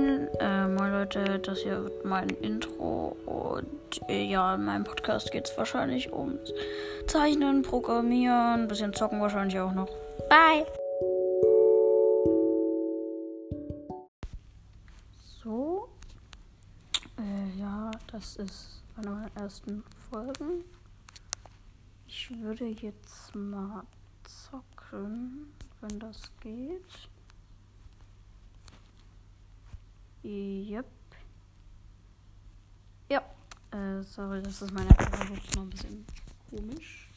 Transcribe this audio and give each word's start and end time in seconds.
Moin, 0.00 0.28
äh, 0.40 0.66
moin 0.66 0.92
Leute, 0.92 1.38
das 1.40 1.58
hier 1.58 1.84
wird 1.84 2.06
mein 2.06 2.30
Intro 2.30 3.16
und 3.26 4.00
äh, 4.08 4.24
ja, 4.24 4.54
in 4.54 4.64
meinem 4.64 4.84
Podcast 4.84 5.30
geht 5.30 5.46
es 5.46 5.58
wahrscheinlich 5.58 6.10
ums 6.10 6.54
Zeichnen, 7.06 7.60
Programmieren, 7.60 8.62
ein 8.62 8.68
bisschen 8.68 8.94
zocken 8.94 9.20
wahrscheinlich 9.20 9.58
auch 9.60 9.72
noch. 9.72 9.90
Bye! 10.30 10.64
So, 15.42 15.88
äh, 17.18 17.60
ja, 17.60 17.90
das 18.10 18.36
ist 18.36 18.82
eine 18.96 19.10
meiner 19.10 19.30
ersten 19.36 19.84
Folgen. 20.10 20.64
Ich 22.06 22.30
würde 22.40 22.64
jetzt 22.64 23.34
mal 23.34 23.82
zocken, 24.24 25.52
wenn 25.82 25.98
das 25.98 26.22
geht. 26.40 27.10
Yep. 30.22 30.86
Ja. 33.08 33.22
Äh, 33.72 34.02
sorry, 34.02 34.42
das 34.42 34.60
ist 34.62 34.72
meine 34.72 34.94
Kamera 34.94 35.24
noch 35.24 35.62
ein 35.62 35.70
bisschen 35.70 36.04
komisch. 36.50 37.08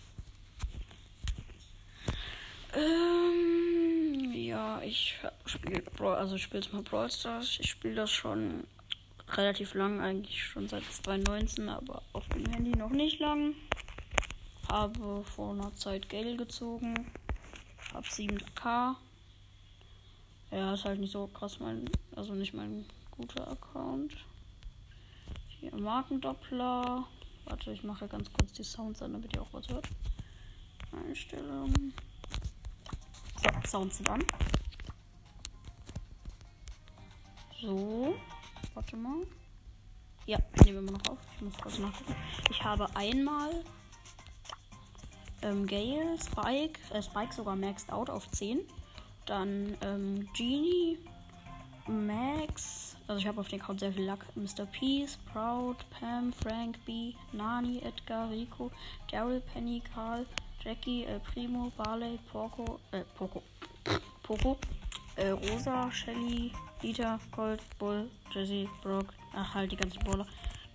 Ähm, 2.76 4.32
ja, 4.34 4.82
ich 4.82 5.16
spiele 5.46 5.84
also 6.00 6.36
ich 6.36 6.44
spiele 6.44 6.64
mal 6.72 6.82
Brawl 6.82 7.12
Stars. 7.12 7.58
Ich 7.60 7.70
spiele 7.70 7.96
das 7.96 8.12
schon 8.12 8.64
relativ 9.30 9.74
lang, 9.74 10.02
eigentlich 10.02 10.44
schon 10.44 10.68
seit 10.68 10.84
2019, 10.84 11.70
aber 11.70 12.02
auf 12.14 12.28
dem 12.30 12.46
Handy 12.48 12.72
noch 12.72 12.90
nicht 12.90 13.20
lang. 13.20 13.54
Habe 14.70 15.24
vor 15.24 15.54
einer 15.54 15.74
Zeit 15.76 16.10
Geld 16.10 16.38
gezogen. 16.38 17.12
Hab 17.94 18.06
7k. 18.06 18.96
Ja, 20.52 20.74
ist 20.74 20.86
halt 20.86 21.00
nicht 21.00 21.12
so 21.12 21.28
krass 21.28 21.60
mein, 21.60 21.90
also 22.16 22.34
nicht 22.34 22.54
mein 22.54 22.86
guter 23.28 23.48
Account. 23.52 24.18
Hier 25.48 25.74
Markendoppler. 25.76 27.06
Warte, 27.46 27.72
ich 27.72 27.82
mache 27.84 28.06
ganz 28.08 28.32
kurz 28.34 28.52
die 28.52 28.64
Sounds 28.64 29.02
an, 29.02 29.14
damit 29.14 29.34
ihr 29.34 29.42
auch 29.42 29.54
was 29.54 29.68
hört. 29.70 29.88
Einstellungen. 30.92 31.94
So, 33.42 33.68
Sounds 33.70 33.98
sind 33.98 34.10
an. 34.10 34.24
So, 37.62 38.14
warte 38.74 38.98
mal. 38.98 39.26
Ja, 40.26 40.38
nehmen 40.66 40.86
wir 40.86 40.92
mal 40.92 41.00
noch 41.00 41.14
auf. 41.14 41.20
Ich 41.36 41.42
muss 41.44 41.58
kurz 41.58 41.80
nachgucken. 41.80 42.16
Ich 42.50 42.62
habe 42.62 42.94
einmal 42.94 43.64
ähm, 45.42 45.66
Gale, 45.66 46.18
Spike, 46.22 46.80
äh, 46.94 47.02
Spike 47.02 47.34
sogar 47.34 47.56
maxed 47.56 47.90
out 47.90 48.10
auf 48.10 48.30
10. 48.32 48.60
Dann 49.26 49.78
ähm, 49.82 50.28
Genie, 50.34 51.00
Max. 51.88 52.93
Also 53.08 53.20
ich 53.20 53.28
habe 53.28 53.42
auf 53.42 53.48
den 53.50 53.62
Account 53.62 53.82
sehr 53.82 53.92
viel 53.92 54.06
Luck. 54.06 54.26
Mr. 54.36 54.66
P, 54.66 55.06
Sprout, 55.08 55.76
Pam, 56.00 56.32
Frank, 56.34 56.84
B, 56.86 57.14
Nani, 57.32 57.80
Edgar, 57.80 58.30
Rico, 58.30 58.72
Daryl, 59.12 59.42
Penny, 59.54 59.82
Karl, 59.94 60.26
Jackie, 60.64 61.04
äh, 61.04 61.20
Primo, 61.20 61.72
Barley, 61.76 62.18
Porco, 62.32 62.80
äh, 62.92 63.02
Poco, 63.18 63.44
Poco, 64.24 64.58
äh, 65.18 65.30
Rosa, 65.30 65.92
Shelly, 65.92 66.52
Dieter, 66.82 67.20
Gold, 67.32 67.62
Bull, 67.78 68.10
Jesse, 68.34 68.70
Brock, 68.82 69.14
ach 69.34 69.54
halt 69.54 69.72
die 69.72 69.76
ganzen 69.76 70.02
Brawler. 70.04 70.26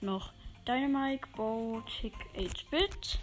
Noch 0.02 0.32
Dynamite, 0.66 1.26
Bo, 1.34 1.82
Tick, 2.00 2.14
8-Bit. 2.36 3.18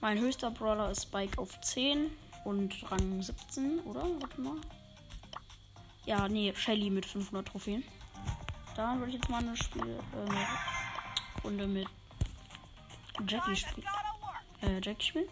Mein 0.00 0.18
höchster 0.18 0.50
Brawler 0.50 0.90
ist 0.90 1.02
Spike 1.02 1.38
auf 1.38 1.60
10 1.60 2.10
und 2.44 2.74
Rang 2.90 3.22
17, 3.22 3.80
oder? 3.80 4.02
Warte 4.20 4.40
mal. 4.40 4.56
Ja, 6.06 6.28
nee, 6.28 6.52
Shelly 6.56 6.90
mit 6.90 7.04
500 7.06 7.46
Trophäen. 7.46 7.84
Dann 8.76 8.98
würde 8.98 9.10
ich 9.10 9.16
jetzt 9.16 9.28
mal 9.28 9.38
eine, 9.38 9.56
Spiel, 9.56 9.82
äh, 9.82 10.30
eine 10.30 10.46
Runde 11.44 11.66
mit 11.66 11.88
Jackie 13.28 13.56
spielen. 13.56 13.86
Äh, 14.62 14.80
Jackie 14.82 15.06
spielen. 15.06 15.28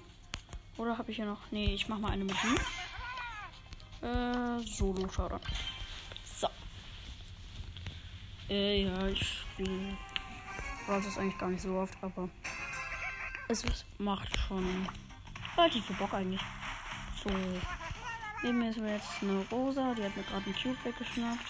Oder 0.76 0.96
habe 0.96 1.10
ich 1.10 1.16
hier 1.16 1.26
noch. 1.26 1.40
Nee, 1.50 1.74
ich 1.74 1.88
mach 1.88 1.98
mal 1.98 2.12
eine 2.12 2.24
mit 2.24 2.36
ihm. 2.44 4.08
Äh, 4.08 4.60
Solo 4.64 5.08
Showdown. 5.08 5.40
So. 6.24 6.48
Äh, 8.48 8.84
ja, 8.84 9.06
ich 9.08 9.40
spiele. 9.40 9.96
Brauche 10.86 10.98
es 11.06 11.18
eigentlich 11.18 11.38
gar 11.38 11.48
nicht 11.48 11.62
so 11.62 11.76
oft, 11.76 11.96
aber 12.02 12.28
es 13.48 13.84
macht 13.98 14.36
schon 14.36 14.88
relativ 15.56 15.86
viel 15.86 15.96
Bock 15.96 16.14
eigentlich. 16.14 16.40
So. 17.22 17.30
Neben 18.42 18.58
mir 18.58 18.70
ist 18.70 18.78
mir 18.78 18.94
jetzt 18.94 19.22
eine 19.22 19.44
Rosa, 19.50 19.94
die 19.94 20.02
hat 20.02 20.16
mir 20.16 20.24
gerade 20.24 20.44
einen 20.44 20.54
Cube 20.54 20.84
weggeschnappt. 20.84 21.46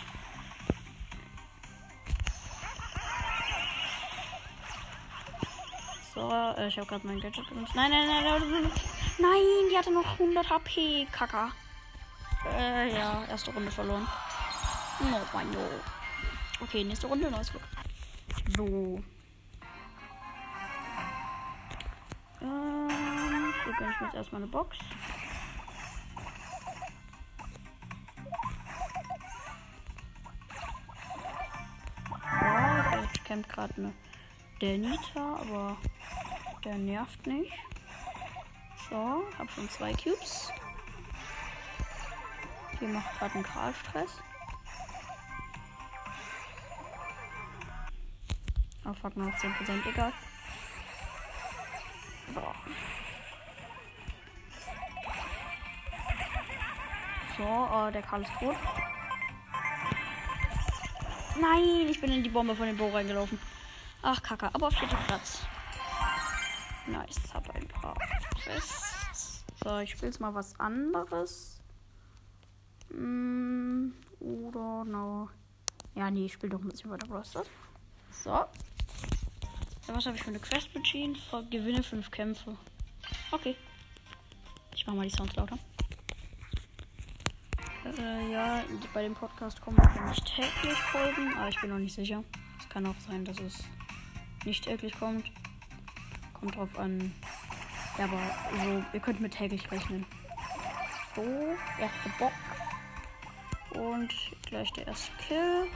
So, 6.23 6.31
äh, 6.31 6.69
ich 6.69 6.79
habe 6.79 6.87
gerade 6.87 7.05
mein 7.05 7.19
Gadget 7.19 7.49
benutzt. 7.49 7.75
Nein, 7.75 7.91
nein, 7.91 8.07
nein, 8.07 8.23
nein, 8.25 8.71
nein, 9.19 9.41
die 9.69 9.77
hatte 9.77 9.91
noch 9.91 10.07
100 10.13 10.49
HP, 10.49 11.09
Kacker. 11.11 11.51
Äh, 12.57 12.95
ja, 12.97 13.25
erste 13.29 13.53
Runde 13.53 13.73
verloren. 13.73 14.07
No, 15.01 15.21
mein 15.33 15.51
no. 15.51 15.59
Okay, 16.61 16.85
nächste 16.85 17.09
Runde, 17.09 17.29
neues 17.29 17.51
Glück. 17.51 17.63
So. 18.57 19.03
Ähm, 22.41 23.55
hier 23.65 23.73
gönne 23.79 23.91
ich 23.91 24.01
mir 24.01 24.07
jetzt 24.07 24.15
erstmal 24.15 24.43
eine 24.43 24.51
Box. 24.51 24.79
campt 33.25 33.49
gerade 33.49 33.75
eine 33.77 33.93
der 34.63 34.79
Nita, 34.79 35.37
aber 35.41 35.77
der 36.65 36.79
nervt 36.79 37.27
nicht. 37.27 37.53
So, 38.89 39.25
hab 39.37 39.51
schon 39.51 39.69
zwei 39.69 39.93
Cubes. 39.93 40.53
Hier 42.79 42.89
macht 42.89 43.19
gerade 43.19 43.39
ein 43.39 43.43
Karl 43.43 43.75
Stress. 43.75 44.11
Oh 48.85 48.93
fuck, 48.95 49.17
noch 49.17 49.27
10%, 49.27 49.89
egal. 49.91 50.13
So. 52.33 52.43
So, 57.37 57.89
äh, 57.89 57.93
der 57.93 58.03
Karl 58.03 58.23
ist 58.23 58.31
tot. 58.39 58.57
Nein, 61.41 61.89
ich 61.89 62.01
bin 62.01 62.13
in 62.13 62.23
die 62.23 62.31
Bombe 62.31 62.55
von 62.55 62.67
dem 62.67 62.77
Bo 62.77 62.89
reingelaufen. 62.91 63.39
Ach, 64.03 64.21
Kacke. 64.23 64.53
Aber 64.53 64.67
auf 64.67 64.75
vierter 64.75 64.99
Platz. 65.07 65.43
Nice. 66.87 67.33
Hab 67.33 67.49
ein 67.55 67.69
paar 67.69 67.97
Quests. 68.43 69.45
So, 69.63 69.79
ich 69.79 69.91
spiele 69.91 70.09
jetzt 70.09 70.21
mal 70.21 70.35
was 70.35 70.59
anderes. 70.59 71.61
Mm, 72.91 73.91
oder 74.19 74.85
no. 74.85 75.31
Ja, 75.95 76.11
nee, 76.11 76.27
ich 76.27 76.33
spiele 76.33 76.51
doch 76.51 76.61
ein 76.61 76.69
bisschen 76.69 76.91
weiter 76.91 77.07
Brosters. 77.07 77.47
So. 78.11 78.45
Was 79.87 80.07
habe 80.07 80.17
ich 80.17 80.23
für 80.23 80.31
eine 80.31 80.41
Quest 80.41 80.73
bedient? 80.73 81.19
Gewinne 81.51 81.83
fünf 81.83 82.11
Kämpfe. 82.11 82.57
Okay. 83.31 83.57
Ich 84.75 84.87
mache 84.87 84.97
mal 84.97 85.09
die 85.09 85.15
Sounds 85.15 85.37
lauter. 85.37 85.59
Äh, 87.99 88.33
ja, 88.33 88.65
bei 88.95 89.03
dem 89.03 89.15
Podcast 89.15 89.61
kommen 89.61 89.77
nicht 90.09 90.25
täglich 90.25 90.79
Folgen, 90.91 91.35
aber 91.37 91.49
ich 91.49 91.61
bin 91.61 91.71
noch 91.71 91.79
nicht 91.79 91.95
sicher. 91.95 92.25
Es 92.59 92.69
kann 92.69 92.87
auch 92.87 92.99
sein, 93.07 93.25
dass 93.25 93.39
es 93.39 93.65
nicht 94.45 94.65
täglich 94.65 94.99
kommt. 94.99 95.31
Kommt 96.35 96.57
drauf 96.57 96.79
an. 96.79 97.13
Ja, 97.99 98.05
aber 98.05 98.21
so, 98.65 98.85
ihr 98.93 99.01
könnt 99.01 99.21
mit 99.21 99.35
täglich 99.35 99.71
rechnen. 99.71 100.07
So, 101.15 101.23
erste 101.79 102.09
Bock. 102.19 102.33
Und 103.75 104.13
gleich 104.47 104.73
der 104.73 104.87
erste 104.87 105.13
Kill. 105.17 105.67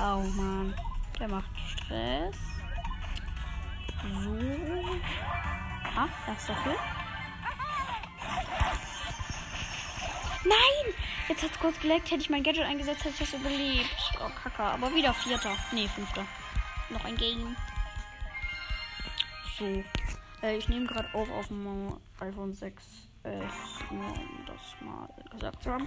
Oh 0.00 0.22
man, 0.36 0.74
der 1.18 1.28
macht 1.28 1.50
Stress. 1.66 2.36
So. 4.22 4.38
Ah, 5.96 6.08
erster 6.28 6.54
Kill. 6.62 6.76
Nein! 10.44 10.94
Jetzt 11.28 11.42
hat 11.42 11.50
es 11.50 11.58
kurz 11.58 11.78
geleckt. 11.80 12.10
Hätte 12.10 12.22
ich 12.22 12.30
mein 12.30 12.42
Gadget 12.42 12.64
eingesetzt, 12.64 13.04
hätte 13.04 13.22
ich 13.22 13.30
das 13.30 13.40
überlebt. 13.40 13.90
Oh, 14.20 14.30
Kacke. 14.42 14.62
Aber 14.62 14.94
wieder 14.94 15.12
vierter. 15.14 15.56
Nee, 15.72 15.88
fünfter. 15.88 16.24
Noch 16.90 17.04
ein 17.04 17.16
Game. 17.16 17.56
So. 19.58 19.84
Äh, 20.42 20.56
ich 20.56 20.68
nehme 20.68 20.86
gerade 20.86 21.12
auf 21.14 21.30
auf 21.30 21.48
dem 21.48 21.96
iPhone 22.20 22.52
6S. 22.52 22.70
Nur 23.90 24.12
um 24.12 24.46
das 24.46 24.80
mal 24.80 25.08
gesagt 25.30 25.62
zu 25.62 25.72
haben. 25.72 25.86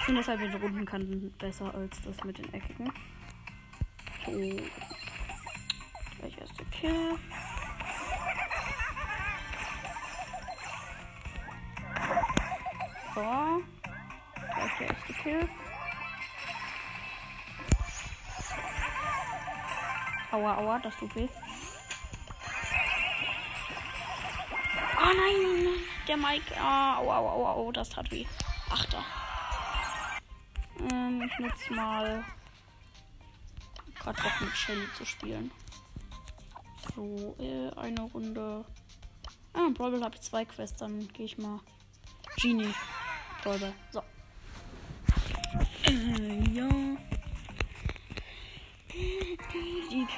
Ich 0.00 0.04
finde 0.04 0.20
das 0.20 0.28
halt 0.28 0.40
mit 0.40 0.52
den 0.52 0.60
runden 0.60 0.84
Kanten 0.84 1.32
besser 1.38 1.72
als 1.74 2.00
das 2.02 2.22
mit 2.24 2.38
den 2.38 2.52
eckigen. 2.52 2.92
So. 4.26 4.32
Gleich 6.18 6.38
erste 6.38 6.64
Kill. 6.66 7.16
der 14.78 14.88
erste 14.88 15.12
Kill. 15.14 15.48
Aua, 20.30 20.56
aua, 20.56 20.78
das 20.80 20.94
tut 20.96 21.14
weh. 21.14 21.28
Oh 25.00 25.12
nein, 25.16 25.80
der 26.06 26.16
Mike. 26.16 26.54
Ah, 26.60 26.96
aua, 26.96 27.16
aua, 27.16 27.32
aua, 27.32 27.52
aua, 27.52 27.72
das 27.72 27.88
tat 27.88 28.10
weh. 28.10 28.26
Achter. 28.70 29.04
Ähm, 30.90 31.22
ich 31.22 31.38
nutze 31.38 31.72
mal. 31.72 32.24
Gerade 33.98 34.22
Bock 34.22 34.40
mit 34.40 34.56
Shelly 34.56 34.86
zu 34.96 35.04
spielen. 35.04 35.50
So, 36.94 37.34
äh, 37.38 37.70
eine 37.78 38.02
Runde. 38.02 38.64
Ah, 39.54 39.68
Brawl 39.72 40.02
habe 40.02 40.14
ich 40.14 40.20
zwei 40.20 40.44
Quests, 40.44 40.78
dann 40.78 41.08
gehe 41.08 41.26
ich 41.26 41.38
mal. 41.38 41.60
Genie. 42.36 42.74
Brawl. 43.42 43.72
So. 43.90 44.02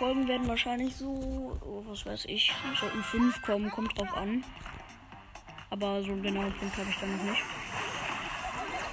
Folgen 0.01 0.27
werden 0.29 0.49
wahrscheinlich 0.49 0.97
so, 0.97 1.59
oh, 1.61 1.83
was 1.87 2.07
weiß 2.07 2.25
ich, 2.25 2.51
sollten 2.81 3.03
fünf 3.03 3.43
kommen, 3.43 3.71
kommt 3.71 3.99
drauf 3.99 4.11
an. 4.17 4.43
Aber 5.69 6.03
so 6.03 6.13
einen 6.13 6.23
genauen 6.23 6.55
Punkt 6.55 6.75
habe 6.79 6.89
ich 6.89 6.97
dann 6.97 7.19
noch 7.19 7.25
nicht. 7.25 7.43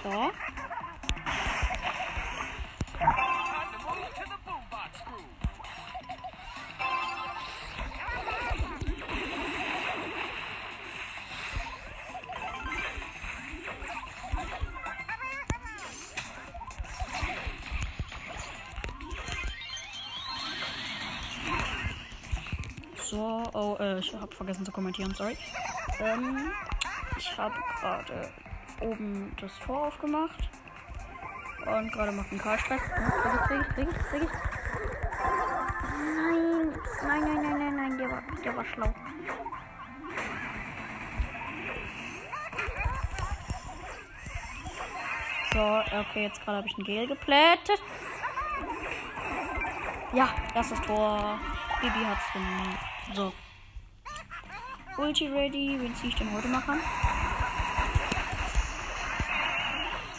So. 0.03 0.31
So, 23.09 23.41
oh, 23.53 23.77
äh, 23.79 23.99
ich 23.99 24.13
habe 24.13 24.35
vergessen 24.35 24.65
zu 24.65 24.71
kommentieren, 24.73 25.13
sorry. 25.13 25.37
Ähm, 26.01 26.51
ich 27.17 27.37
habe 27.37 27.55
gerade 27.79 28.29
oben 28.81 29.33
das 29.39 29.57
Tor 29.59 29.87
aufgemacht. 29.87 30.49
Und 31.65 31.91
gerade 31.93 32.11
macht 32.11 32.29
ein 32.33 32.37
Karl 32.37 32.59
Stress. 32.59 32.81
Krieg 32.81 33.61
ich, 33.61 33.75
krieg 33.75 33.87
ich, 33.89 33.97
krieg 34.09 34.23
ich, 34.23 34.29
Nein, 37.07 37.21
nein, 37.21 37.21
nein, 37.23 37.41
nein, 37.41 37.57
nein, 37.59 37.75
nein, 37.77 37.97
der 37.97 38.09
war, 38.11 38.23
der 38.43 38.57
war 38.57 38.65
schlau. 38.65 38.93
So, 45.53 45.97
okay, 45.97 46.23
jetzt 46.23 46.43
gerade 46.43 46.57
habe 46.57 46.67
ich 46.67 46.77
ein 46.77 46.83
Gel 46.83 47.07
geplättet. 47.07 47.81
Ja, 50.11 50.27
erstes 50.53 50.81
Tor. 50.81 51.39
Bibi 51.79 52.05
hat's 52.05 52.33
gemacht. 52.33 52.96
So. 53.15 53.31
Ulti 54.97 55.27
ready. 55.27 55.77
Wen 55.79 55.95
ziehe 55.95 56.09
ich 56.09 56.15
denn 56.15 56.31
heute 56.33 56.47
machen? 56.47 56.79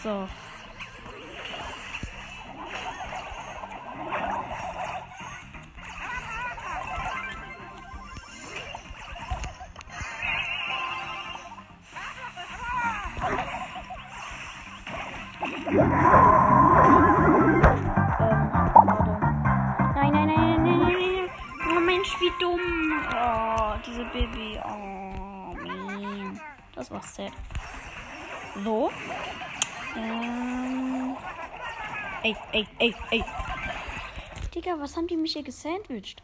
So. 0.02 0.28
Sad. 27.18 27.32
So. 28.64 28.90
Ähm. 29.96 31.16
Ey, 32.22 32.36
ey, 32.52 32.66
ey, 32.78 32.94
ey. 33.10 33.24
Digga, 34.54 34.78
was 34.78 34.96
haben 34.96 35.06
die 35.06 35.16
mich 35.16 35.32
hier 35.32 35.42
gesandwiched? 35.42 36.22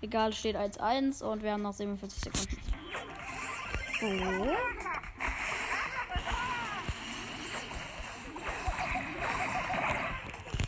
Egal, 0.00 0.32
steht 0.32 0.56
1-1 0.56 1.22
und 1.22 1.42
wir 1.42 1.52
haben 1.52 1.62
noch 1.62 1.72
47 1.72 2.20
Sekunden. 2.20 2.56
So. 4.00 4.06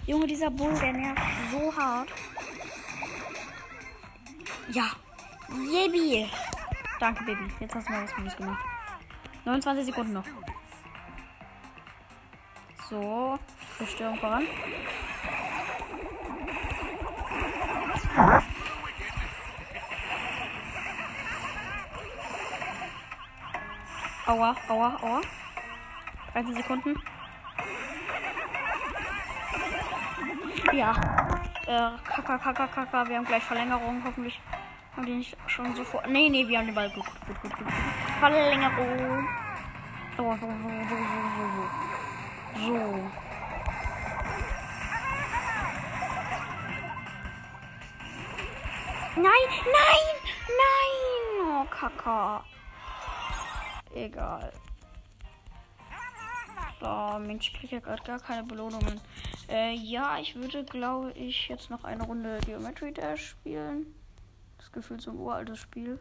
Junge, 0.07 0.27
dieser 0.27 0.51
Bull, 0.51 0.75
der 0.75 0.93
nervt 0.93 1.23
so 1.51 1.77
hart. 1.77 2.09
Ja. 4.73 4.91
Baby. 5.49 6.31
Danke, 7.01 7.25
Baby. 7.25 7.51
Jetzt 7.61 7.75
hast 7.75 7.89
du 7.89 7.93
mal 7.93 8.05
was 8.05 8.15
Gutes 8.15 8.37
gemacht. 8.37 8.65
29 9.45 9.87
Sekunden 9.87 10.13
noch. 10.13 10.25
So, 12.89 13.39
Zerstörung 13.79 14.17
voran. 14.19 14.47
Aua, 24.27 24.57
aua, 24.69 24.97
aua. 25.03 25.21
30 26.33 26.57
Sekunden. 26.57 27.03
Ja. 30.73 30.93
Äh, 31.67 31.91
kaka, 32.05 32.39
kaka, 32.39 32.67
kaka. 32.67 33.09
Wir 33.09 33.17
haben 33.17 33.27
gleich 33.27 33.43
Verlängerung. 33.43 34.03
Hoffentlich 34.05 34.41
haben 34.97 35.07
die 35.07 35.15
nicht 35.15 35.37
schon 35.47 35.75
so 35.75 35.85
vor. 35.85 36.03
Nee, 36.07 36.29
nee, 36.29 36.47
wir 36.47 36.59
haben 36.59 36.67
den 36.67 36.75
Ball. 36.75 36.91
Gut, 36.91 37.05
gut, 37.27 37.43
gut, 37.43 37.57
gut. 37.57 37.67
Verlängerung. 38.21 39.29
So, 40.17 40.23
so, 40.23 40.47
so, 40.47 40.69
so, 40.89 40.97
so, 40.97 41.45
so. 41.57 41.85
So. 42.67 43.11
Nein, 49.17 49.47
nein, 49.65 50.07
nein. 50.49 51.47
Oh, 51.47 51.65
Kaka. 51.71 52.45
Egal. 53.95 54.53
So, 56.81 57.19
Mensch, 57.19 57.49
ich 57.49 57.55
kriege 57.59 57.77
ja 57.77 57.81
gerade 57.81 58.03
gar 58.03 58.19
keine 58.19 58.43
Belohnungen. 58.45 59.01
Äh, 59.49 59.75
ja, 59.75 60.19
ich 60.19 60.35
würde, 60.35 60.65
glaube 60.65 61.13
ich, 61.13 61.49
jetzt 61.49 61.71
noch 61.71 61.85
eine 61.85 62.05
Runde 62.05 62.39
Geometry 62.45 62.93
Dash 62.93 63.31
spielen. 63.31 63.95
Das 64.65 64.73
Gefühl 64.73 64.99
so 64.99 65.11
ein 65.11 65.19
uraltes 65.19 65.59
Spiel. 65.59 65.99